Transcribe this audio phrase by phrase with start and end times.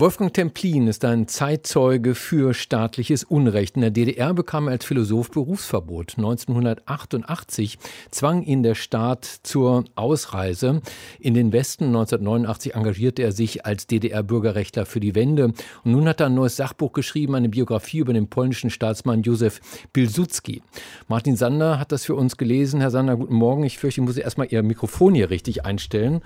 [0.00, 3.76] Wolfgang Templin ist ein Zeitzeuge für staatliches Unrecht.
[3.76, 6.14] In der DDR bekam er als Philosoph Berufsverbot.
[6.16, 7.78] 1988
[8.10, 10.80] zwang ihn der Staat zur Ausreise.
[11.18, 15.52] In den Westen 1989 engagierte er sich als DDR-Bürgerrechtler für die Wende.
[15.84, 19.60] Und nun hat er ein neues Sachbuch geschrieben, eine Biografie über den polnischen Staatsmann Józef
[19.92, 20.62] Pilsudski.
[21.08, 22.80] Martin Sander hat das für uns gelesen.
[22.80, 23.64] Herr Sander, guten Morgen.
[23.64, 26.22] Ich fürchte, ich muss erstmal Ihr Mikrofon hier richtig einstellen.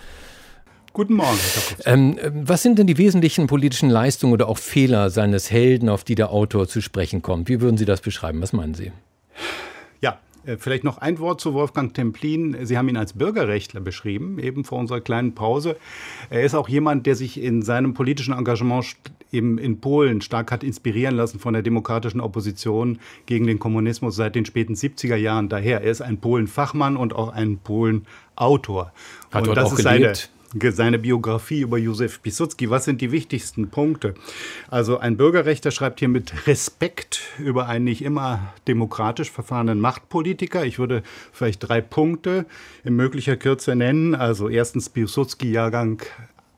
[0.94, 1.36] Guten Morgen,
[1.82, 6.04] Herr ähm, Was sind denn die wesentlichen politischen Leistungen oder auch Fehler seines Helden, auf
[6.04, 7.48] die der Autor zu sprechen kommt?
[7.48, 8.40] Wie würden Sie das beschreiben?
[8.40, 8.93] Was meinen Sie?
[10.00, 12.64] Ja, äh, Vielleicht noch ein Wort zu Wolfgang Templin.
[12.64, 15.75] Sie haben ihn als Bürgerrechtler beschrieben, eben vor unserer kleinen Pause.
[16.30, 18.94] Er ist auch jemand, der sich in seinem politischen Engagement
[19.32, 24.36] eben in Polen stark hat inspirieren lassen von der demokratischen Opposition gegen den Kommunismus seit
[24.36, 25.82] den späten 70er Jahren daher.
[25.82, 28.93] Er ist ein Polen-Fachmann und auch ein Polen-Autor.
[29.32, 30.16] Hat und dort das auch ist gelebt.
[30.16, 30.33] Seine,
[30.71, 32.70] seine Biografie über Josef Piłsudski.
[32.70, 34.14] Was sind die wichtigsten Punkte?
[34.69, 40.64] Also ein Bürgerrechter schreibt hier mit Respekt über einen nicht immer demokratisch verfahrenen Machtpolitiker.
[40.64, 42.47] Ich würde vielleicht drei Punkte
[42.84, 44.14] in möglicher Kürze nennen.
[44.14, 46.02] Also erstens Piłsudski Jahrgang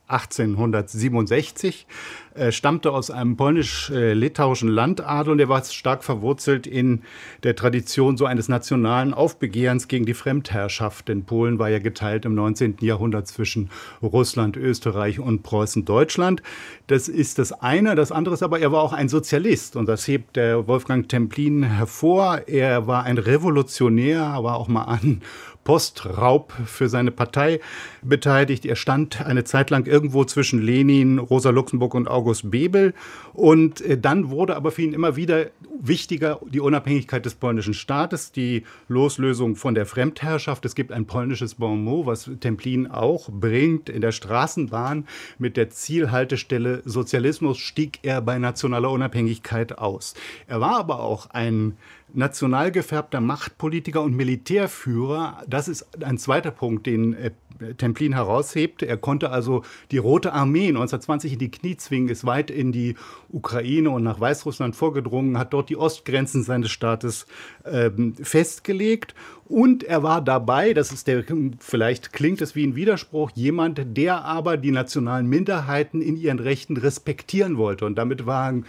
[0.08, 1.86] 1867,
[2.34, 7.02] äh, stammte aus einem polnisch-litauischen Landadel und er war stark verwurzelt in
[7.42, 11.08] der Tradition so eines nationalen Aufbegehrens gegen die Fremdherrschaft.
[11.08, 12.76] Denn Polen war ja geteilt im 19.
[12.80, 13.70] Jahrhundert zwischen
[14.02, 16.42] Russland, Österreich und Preußen-Deutschland.
[16.86, 17.94] Das ist das eine.
[17.94, 21.64] Das andere ist aber, er war auch ein Sozialist und das hebt der Wolfgang Templin
[21.64, 22.42] hervor.
[22.46, 25.22] Er war ein Revolutionär, war auch mal an
[25.66, 27.60] Postraub für seine Partei
[28.00, 28.64] beteiligt.
[28.64, 32.92] Er stand eine Zeit lang irgendwo zwischen Lenin, Rosa Luxemburg und August Bebel.
[33.32, 35.46] Und äh, dann wurde aber für ihn immer wieder
[35.80, 40.66] wichtiger die Unabhängigkeit des polnischen Staates, die Loslösung von der Fremdherrschaft.
[40.66, 43.88] Es gibt ein polnisches Bonmot, was Templin auch bringt.
[43.88, 45.06] In der Straßenbahn
[45.38, 50.12] mit der Zielhaltestelle Sozialismus stieg er bei nationaler Unabhängigkeit aus.
[50.46, 51.78] Er war aber auch ein
[52.12, 55.42] national gefärbter Machtpolitiker und Militärführer.
[55.48, 57.30] Das ist ein zweiter Punkt, den äh,
[57.76, 58.82] Templin heraushebt.
[58.82, 62.96] Er konnte also die Rote Armee 1920 in die Knie zwingen, ist weit in die
[63.30, 67.26] Ukraine und nach Weißrussland vorgedrungen, hat dort die Ostgrenzen seines Staates
[67.64, 69.14] ähm, festgelegt.
[69.48, 71.24] Und er war dabei, das ist der,
[71.60, 76.76] vielleicht klingt es wie ein Widerspruch, jemand, der aber die nationalen Minderheiten in ihren Rechten
[76.76, 77.86] respektieren wollte.
[77.86, 78.66] Und damit waren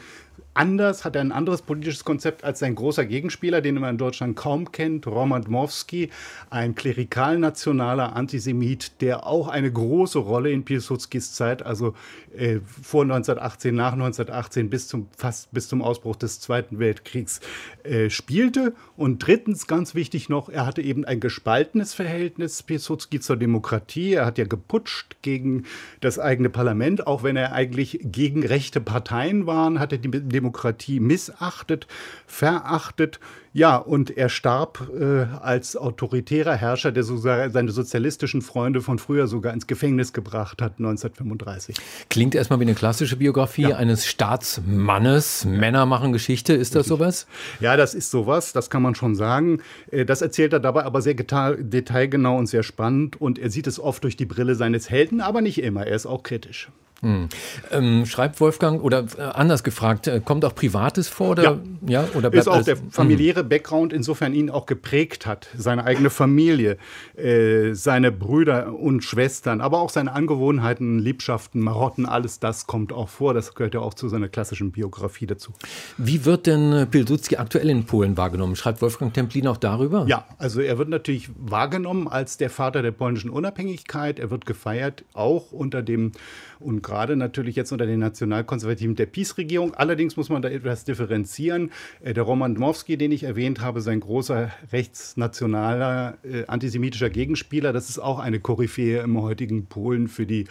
[0.57, 4.35] anders, hat er ein anderes politisches Konzept als sein großer Gegenspieler, den man in Deutschland
[4.35, 6.09] kaum kennt, Roman Dmowski,
[6.49, 11.93] ein klerikal-nationaler Antisemit, der auch eine große Rolle in Pilsudskis Zeit, also
[12.35, 17.39] äh, vor 1918, nach 1918 bis zum, fast bis zum Ausbruch des Zweiten Weltkriegs
[17.83, 18.73] äh, spielte.
[18.95, 24.13] Und drittens, ganz wichtig noch, er hatte eben ein gespaltenes Verhältnis, Pilsudski, zur Demokratie.
[24.13, 25.65] Er hat ja geputscht gegen
[26.01, 30.46] das eigene Parlament, auch wenn er eigentlich gegen rechte Parteien war, hat er die Demokratie
[30.47, 31.87] Demokratie missachtet,
[32.25, 33.19] verachtet.
[33.51, 39.27] Ja, und er starb äh, als autoritärer Herrscher, der sogar seine sozialistischen Freunde von früher
[39.27, 41.75] sogar ins Gefängnis gebracht hat, 1935.
[42.09, 43.77] Klingt erstmal wie eine klassische Biografie ja.
[43.77, 45.45] eines Staatsmannes.
[45.45, 46.53] Männer machen Geschichte.
[46.53, 47.25] Ist das sowas?
[47.59, 49.61] Ja, das ist sowas, das kann man schon sagen.
[49.91, 53.19] Äh, das erzählt er dabei aber sehr detailgenau und sehr spannend.
[53.19, 55.87] Und er sieht es oft durch die Brille seines Helden, aber nicht immer.
[55.87, 56.69] Er ist auch kritisch.
[57.01, 57.29] Hm.
[57.71, 61.31] Ähm, schreibt Wolfgang, oder äh, anders gefragt, äh, kommt auch Privates vor?
[61.31, 63.49] Oder, ja, ja oder ist auch der familiäre hm.
[63.49, 65.47] Background insofern ihn auch geprägt hat.
[65.55, 66.77] Seine eigene Familie,
[67.15, 73.09] äh, seine Brüder und Schwestern, aber auch seine Angewohnheiten, Liebschaften, Marotten, alles das kommt auch
[73.09, 73.35] vor.
[73.35, 75.51] Das gehört ja auch zu seiner klassischen Biografie dazu.
[75.97, 78.55] Wie wird denn äh, Pilsudski aktuell in Polen wahrgenommen?
[78.55, 80.05] Schreibt Wolfgang Templin auch darüber?
[80.07, 84.17] Ja, also er wird natürlich wahrgenommen als der Vater der polnischen Unabhängigkeit.
[84.19, 86.13] Er wird gefeiert, auch unter dem
[86.59, 89.73] und gerade natürlich jetzt unter den Nationalkonservativen der PiS-Regierung.
[89.75, 91.71] Allerdings muss man da etwas differenzieren.
[92.01, 97.89] Äh, der Roman Dmowski, den ich erwähnt habe, sein großer rechtsnationaler äh, antisemitischer Gegenspieler, das
[97.89, 100.45] ist auch eine Koryphäe im heutigen Polen für die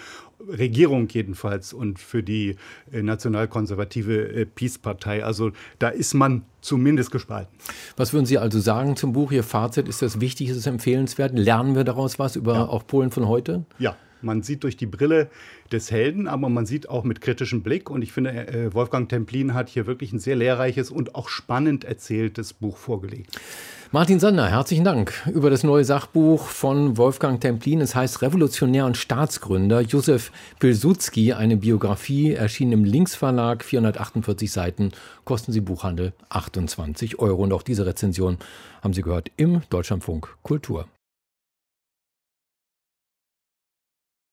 [0.47, 2.57] Regierung jedenfalls und für die
[2.93, 5.25] äh, nationalkonservative äh, PiS-Partei.
[5.25, 7.57] Also da ist man zumindest gespalten.
[7.97, 9.33] Was würden Sie also sagen zum Buch?
[9.33, 11.33] Ihr Fazit, ist das wichtig, ist es empfehlenswert?
[11.33, 12.69] Lernen wir daraus was über ja.
[12.69, 13.65] auch Polen von heute?
[13.79, 15.29] Ja, man sieht durch die Brille
[15.73, 17.91] des Helden, aber man sieht auch mit kritischem Blick.
[17.91, 21.85] Und ich finde, äh, Wolfgang Templin hat hier wirklich ein sehr lehrreiches und auch spannend
[21.85, 23.39] erzähltes Buch vorgelegt.
[23.93, 27.81] Martin Sander, herzlichen Dank über das neue Sachbuch von Wolfgang Templin.
[27.81, 34.91] Es heißt Revolutionär und Staatsgründer Josef Pilsudski, eine Biografie, erschien im Linksverlag, 448 Seiten,
[35.25, 37.45] kosten Sie Buchhandel 28 Euro.
[37.45, 38.39] Und auch diese Rezension
[38.83, 40.87] haben Sie gehört im Deutschlandfunk Kultur.